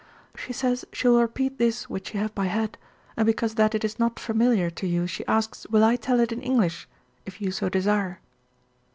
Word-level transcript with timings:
She 0.35 0.51
says 0.51 0.83
she 0.91 1.07
will 1.07 1.21
repeat 1.21 1.59
this 1.59 1.87
which 1.87 2.07
she 2.09 2.17
have 2.17 2.33
by 2.33 2.45
head, 2.47 2.75
and 3.15 3.23
because 3.23 3.53
that 3.53 3.75
it 3.75 3.85
is 3.85 3.99
not 3.99 4.19
familiar 4.19 4.71
to 4.71 4.87
you 4.87 5.05
she 5.05 5.23
asks 5.27 5.67
will 5.67 5.83
I 5.83 5.95
tell 5.95 6.19
it 6.19 6.31
in 6.31 6.41
English 6.41 6.89
if 7.23 7.39
you 7.39 7.51
so 7.51 7.69
desire?" 7.69 8.17